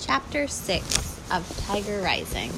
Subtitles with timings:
[0.00, 2.52] Chapter 6 of Tiger Rising.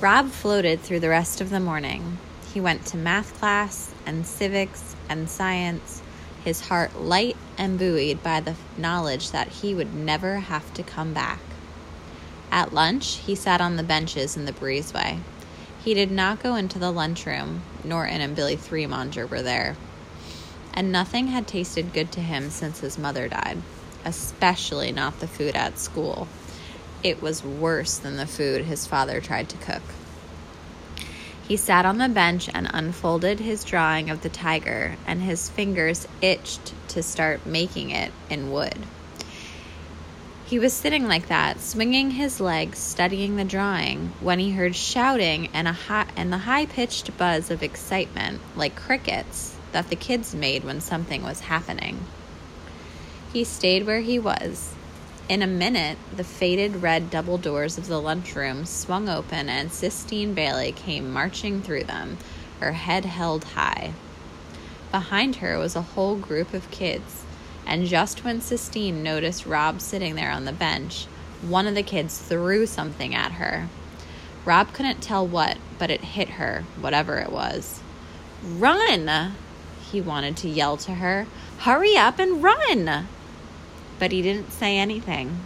[0.00, 2.18] Rob floated through the rest of the morning.
[2.54, 6.00] He went to math class and civics and science,
[6.44, 11.12] his heart light and buoyed by the knowledge that he would never have to come
[11.12, 11.40] back.
[12.52, 15.18] At lunch, he sat on the benches in the breezeway.
[15.82, 17.62] He did not go into the lunchroom.
[17.82, 19.76] Norton and Billy Threemonger were there.
[20.72, 23.58] And nothing had tasted good to him since his mother died
[24.04, 26.28] especially not the food at school.
[27.02, 29.82] It was worse than the food his father tried to cook.
[31.46, 36.06] He sat on the bench and unfolded his drawing of the tiger, and his fingers
[36.20, 38.76] itched to start making it in wood.
[40.44, 45.48] He was sitting like that, swinging his legs, studying the drawing, when he heard shouting
[45.52, 50.34] and, a high, and the high pitched buzz of excitement, like crickets, that the kids
[50.34, 52.06] made when something was happening.
[53.32, 54.72] He stayed where he was.
[55.28, 60.32] In a minute, the faded red double doors of the lunchroom swung open and Sistine
[60.32, 62.16] Bailey came marching through them,
[62.60, 63.92] her head held high.
[64.90, 67.24] Behind her was a whole group of kids,
[67.66, 71.04] and just when Sistine noticed Rob sitting there on the bench,
[71.42, 73.68] one of the kids threw something at her.
[74.46, 77.80] Rob couldn't tell what, but it hit her, whatever it was.
[78.42, 79.34] Run!
[79.92, 81.26] He wanted to yell to her.
[81.58, 83.06] Hurry up and run!
[83.98, 85.40] But he didn't say anything.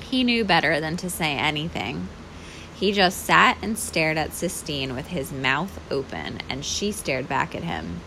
[0.00, 2.08] He knew better than to say anything.
[2.74, 7.54] He just sat and stared at Sistine with his mouth open, and she stared back
[7.54, 8.00] at him.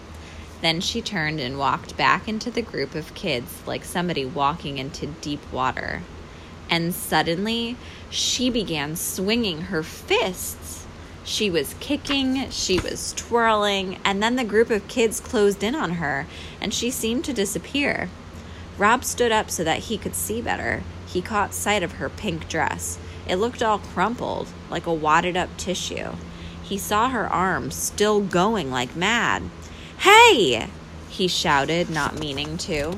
[0.61, 5.07] Then she turned and walked back into the group of kids like somebody walking into
[5.07, 6.01] deep water.
[6.69, 7.77] And suddenly,
[8.09, 10.85] she began swinging her fists.
[11.23, 15.91] She was kicking, she was twirling, and then the group of kids closed in on
[15.91, 16.27] her,
[16.59, 18.09] and she seemed to disappear.
[18.77, 20.83] Rob stood up so that he could see better.
[21.07, 22.97] He caught sight of her pink dress.
[23.27, 26.13] It looked all crumpled, like a wadded up tissue.
[26.61, 29.43] He saw her arms still going like mad.
[29.99, 30.67] Hey!
[31.09, 32.97] He shouted, not meaning to.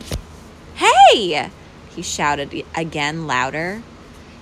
[0.76, 1.52] Hey!
[1.96, 3.84] He shouted again louder.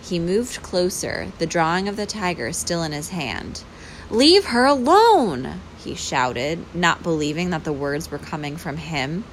[0.01, 3.63] He moved closer, the drawing of the tiger still in his hand.
[4.09, 5.61] Leave her alone!
[5.77, 9.23] He shouted, not believing that the words were coming from him.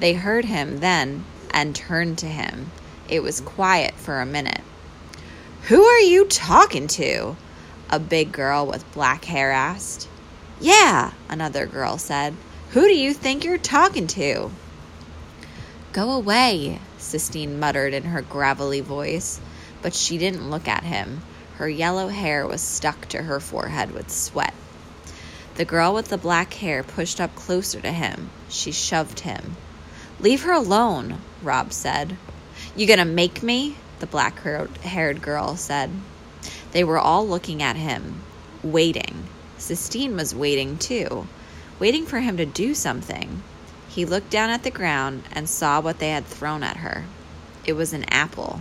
[0.00, 2.72] They heard him then and turned to him.
[3.06, 4.62] It was quiet for a minute.
[5.64, 7.36] Who are you talking to?
[7.90, 10.08] A big girl with black hair asked.
[10.58, 12.34] Yeah, another girl said.
[12.70, 14.50] Who do you think you're talking to?
[15.92, 19.38] Go away, Sistine muttered in her gravelly voice,
[19.82, 21.20] but she didn't look at him.
[21.58, 24.54] Her yellow hair was stuck to her forehead with sweat.
[25.56, 28.30] The girl with the black hair pushed up closer to him.
[28.48, 29.56] She shoved him.
[30.20, 32.14] Leave her alone, Rob said.
[32.76, 33.76] You gonna make me?
[34.00, 34.38] The black
[34.82, 35.90] haired girl said.
[36.72, 38.20] They were all looking at him,
[38.62, 39.24] waiting.
[39.56, 41.26] Sistine was waiting too,
[41.78, 43.42] waiting for him to do something.
[43.88, 47.06] He looked down at the ground and saw what they had thrown at her.
[47.64, 48.60] It was an apple.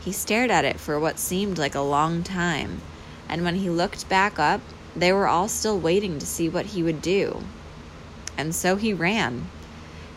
[0.00, 2.80] He stared at it for what seemed like a long time,
[3.28, 4.60] and when he looked back up,
[4.96, 7.44] they were all still waiting to see what he would do.
[8.36, 9.46] And so he ran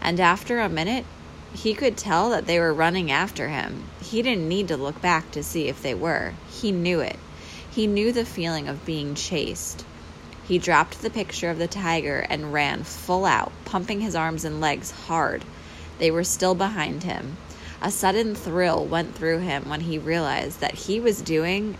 [0.03, 1.05] and after a minute,
[1.53, 3.85] he could tell that they were running after him.
[4.01, 6.33] He didn't need to look back to see if they were.
[6.51, 7.17] He knew it.
[7.71, 9.85] He knew the feeling of being chased.
[10.47, 14.59] He dropped the picture of the tiger and ran full out, pumping his arms and
[14.59, 15.45] legs hard.
[15.99, 17.37] They were still behind him.
[17.81, 21.77] A sudden thrill went through him when he realized that he was doing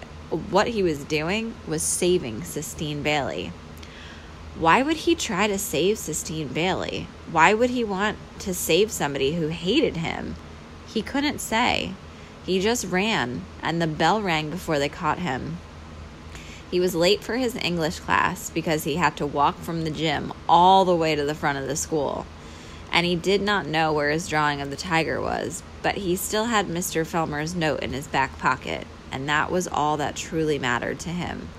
[0.49, 3.51] what he was doing was saving Sistine Bailey.
[4.63, 7.09] Why would he try to save Sistine Bailey?
[7.29, 10.35] Why would he want to save somebody who hated him?
[10.87, 11.95] He couldn't say.
[12.45, 15.57] He just ran, and the bell rang before they caught him.
[16.71, 20.31] He was late for his English class because he had to walk from the gym
[20.47, 22.25] all the way to the front of the school.
[22.89, 26.45] And he did not know where his drawing of the tiger was, but he still
[26.45, 27.05] had Mr.
[27.05, 31.49] Phelmer's note in his back pocket, and that was all that truly mattered to him.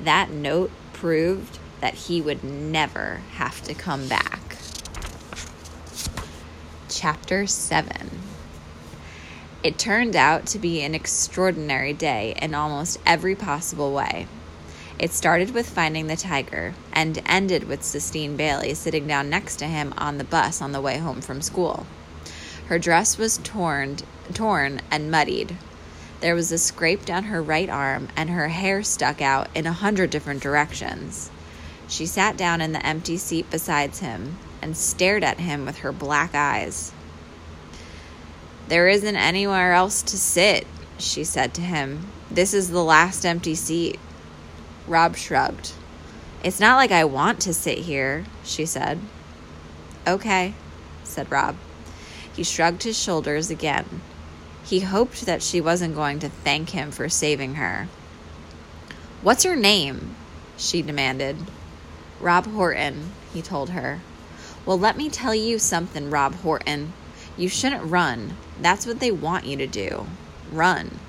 [0.00, 4.56] That note proved that he would never have to come back.
[6.88, 8.10] Chapter 7
[9.62, 14.26] It turned out to be an extraordinary day in almost every possible way.
[14.98, 19.66] It started with finding the tiger and ended with Sistine Bailey sitting down next to
[19.66, 21.86] him on the bus on the way home from school.
[22.68, 23.98] Her dress was torn,
[24.32, 25.58] torn and muddied.
[26.20, 29.72] There was a scrape down her right arm, and her hair stuck out in a
[29.72, 31.30] hundred different directions.
[31.94, 35.92] She sat down in the empty seat beside him and stared at him with her
[35.92, 36.90] black eyes.
[38.66, 40.66] There isn't anywhere else to sit,
[40.98, 42.08] she said to him.
[42.28, 44.00] This is the last empty seat.
[44.88, 45.70] Rob shrugged.
[46.42, 48.98] It's not like I want to sit here, she said.
[50.04, 50.54] Okay,
[51.04, 51.54] said Rob.
[52.34, 54.00] He shrugged his shoulders again.
[54.64, 57.86] He hoped that she wasn't going to thank him for saving her.
[59.22, 60.16] What's your name?
[60.56, 61.36] she demanded.
[62.24, 64.00] Rob Horton, he told her.
[64.64, 66.94] Well, let me tell you something, Rob Horton.
[67.36, 68.38] You shouldn't run.
[68.62, 70.06] That's what they want you to do.
[70.50, 71.00] Run.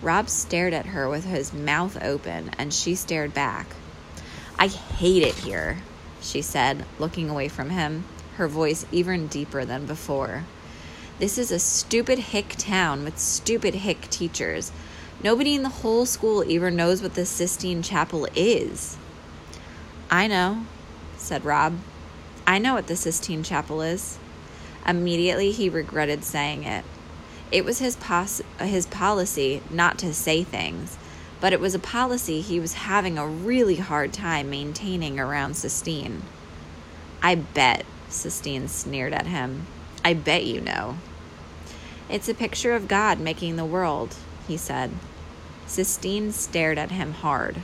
[0.00, 3.74] Rob stared at her with his mouth open, and she stared back.
[4.56, 5.78] I hate it here,
[6.20, 8.04] she said, looking away from him,
[8.36, 10.44] her voice even deeper than before.
[11.18, 14.70] This is a stupid hick town with stupid hick teachers.
[15.24, 18.96] Nobody in the whole school even knows what the Sistine Chapel is.
[20.10, 20.66] I know,
[21.18, 21.78] said Rob.
[22.44, 24.18] I know what the Sistine Chapel is.
[24.84, 26.84] Immediately he regretted saying it.
[27.52, 30.98] It was his, pos- his policy not to say things,
[31.40, 36.22] but it was a policy he was having a really hard time maintaining around Sistine.
[37.22, 39.66] I bet, Sistine sneered at him.
[40.04, 40.96] I bet you know.
[42.08, 44.16] It's a picture of God making the world,
[44.48, 44.90] he said.
[45.68, 47.62] Sistine stared at him hard.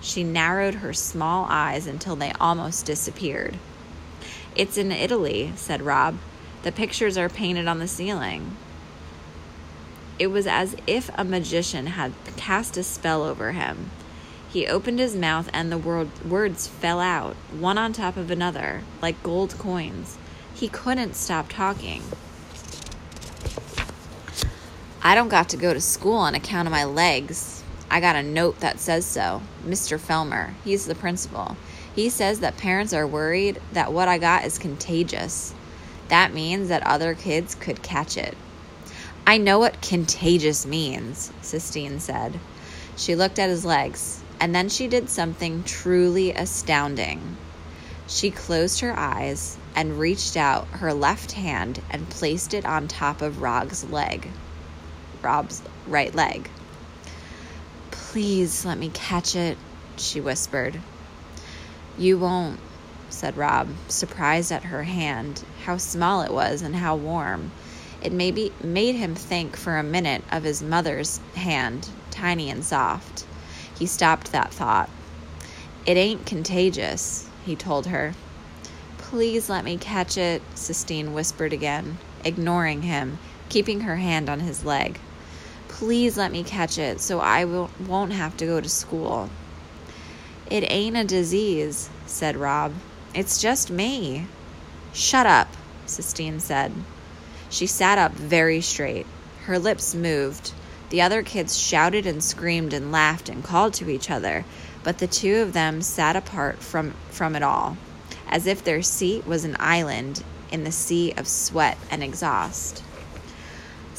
[0.00, 3.58] She narrowed her small eyes until they almost disappeared.
[4.54, 6.18] It's in Italy, said Rob.
[6.62, 8.56] The pictures are painted on the ceiling.
[10.18, 13.90] It was as if a magician had cast a spell over him.
[14.48, 18.82] He opened his mouth and the word, words fell out, one on top of another,
[19.02, 20.16] like gold coins.
[20.54, 22.02] He couldn't stop talking.
[25.02, 27.55] I don't got to go to school on account of my legs.
[27.90, 29.42] I got a note that says so.
[29.64, 29.98] Mr.
[29.98, 31.56] Phelmer, he's the principal.
[31.94, 35.54] He says that parents are worried that what I got is contagious.
[36.08, 38.36] That means that other kids could catch it.
[39.26, 42.38] I know what contagious means, Sistine said.
[42.96, 47.36] She looked at his legs, and then she did something truly astounding.
[48.08, 53.20] She closed her eyes and reached out her left hand and placed it on top
[53.20, 54.28] of Rob's leg.
[55.22, 56.48] Rob's right leg.
[58.16, 59.58] Please let me catch it,
[59.98, 60.80] she whispered.
[61.98, 62.60] You won't,
[63.10, 67.50] said Rob, surprised at her hand, how small it was and how warm.
[68.00, 73.26] It maybe made him think for a minute of his mother's hand, tiny and soft.
[73.78, 74.88] He stopped that thought.
[75.84, 78.14] It ain't contagious, he told her.
[78.96, 83.18] Please let me catch it, Sistine whispered again, ignoring him,
[83.50, 85.00] keeping her hand on his leg.
[85.68, 89.28] Please let me catch it so I won't have to go to school.
[90.50, 92.72] It ain't a disease, said Rob.
[93.14, 94.26] It's just me.
[94.92, 95.48] Shut up,
[95.86, 96.72] Sistine said.
[97.50, 99.06] She sat up very straight.
[99.44, 100.52] Her lips moved.
[100.90, 104.44] The other kids shouted and screamed and laughed and called to each other,
[104.84, 107.76] but the two of them sat apart from, from it all,
[108.28, 112.82] as if their seat was an island in the sea of sweat and exhaust.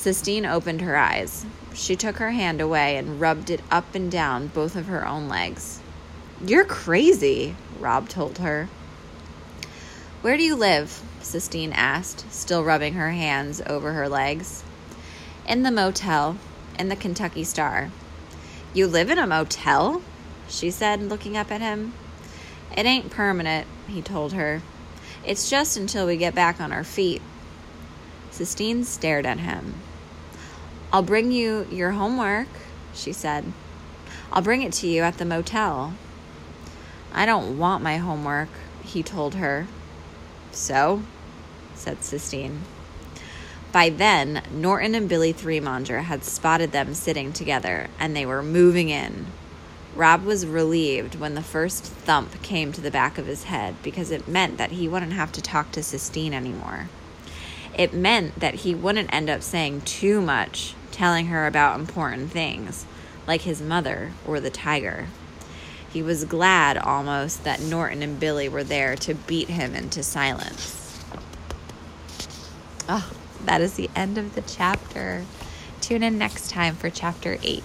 [0.07, 1.45] Sistine opened her eyes.
[1.73, 5.27] She took her hand away and rubbed it up and down both of her own
[5.27, 5.81] legs.
[6.41, 8.69] You're crazy, Rob told her.
[10.21, 11.03] Where do you live?
[11.19, 14.63] Sistine asked, still rubbing her hands over her legs.
[15.45, 16.37] In the motel,
[16.79, 17.91] in the Kentucky Star.
[18.73, 20.01] You live in a motel?
[20.47, 21.91] She said, looking up at him.
[22.77, 24.61] It ain't permanent, he told her.
[25.25, 27.21] It's just until we get back on our feet.
[28.31, 29.73] Sistine stared at him.
[30.91, 32.47] I'll bring you your homework,
[32.93, 33.51] she said.
[34.31, 35.93] I'll bring it to you at the motel.
[37.11, 38.49] I don't want my homework,
[38.83, 39.67] he told her.
[40.51, 41.03] So,
[41.75, 42.61] said Sistine.
[43.71, 48.89] By then, Norton and Billy Threemonger had spotted them sitting together, and they were moving
[48.89, 49.27] in.
[49.93, 54.09] Rob was relieved when the first thump came to the back of his head because
[54.09, 56.87] it meant that he wouldn't have to talk to Sistine anymore.
[57.77, 62.85] It meant that he wouldn't end up saying too much, telling her about important things,
[63.27, 65.07] like his mother or the tiger.
[65.91, 71.03] He was glad almost that Norton and Billy were there to beat him into silence.
[72.89, 73.11] Oh,
[73.45, 75.25] that is the end of the chapter.
[75.79, 77.63] Tune in next time for chapter 8.